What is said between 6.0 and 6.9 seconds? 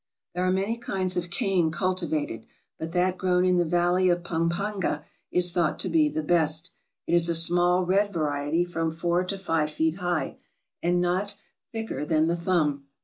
the best.